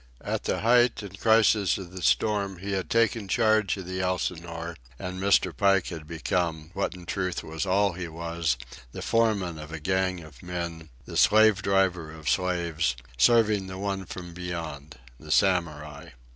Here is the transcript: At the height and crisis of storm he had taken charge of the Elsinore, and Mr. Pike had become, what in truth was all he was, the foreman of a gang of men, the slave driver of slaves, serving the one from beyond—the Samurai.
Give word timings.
At 0.25 0.45
the 0.45 0.61
height 0.61 1.03
and 1.03 1.19
crisis 1.19 1.77
of 1.77 2.03
storm 2.03 2.57
he 2.57 2.71
had 2.71 2.89
taken 2.89 3.27
charge 3.27 3.77
of 3.77 3.85
the 3.85 4.01
Elsinore, 4.01 4.75
and 4.97 5.21
Mr. 5.21 5.55
Pike 5.55 5.89
had 5.89 6.07
become, 6.07 6.71
what 6.73 6.95
in 6.95 7.05
truth 7.05 7.43
was 7.43 7.67
all 7.67 7.91
he 7.93 8.07
was, 8.07 8.57
the 8.93 9.03
foreman 9.03 9.59
of 9.59 9.71
a 9.71 9.79
gang 9.79 10.21
of 10.21 10.41
men, 10.41 10.89
the 11.05 11.17
slave 11.17 11.61
driver 11.61 12.11
of 12.11 12.27
slaves, 12.27 12.95
serving 13.19 13.67
the 13.67 13.77
one 13.77 14.07
from 14.07 14.33
beyond—the 14.33 15.29
Samurai. 15.29 16.09